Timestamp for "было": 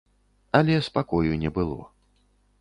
1.59-1.79